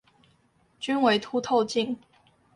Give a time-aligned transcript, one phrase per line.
[0.79, 1.97] 均為凸透鏡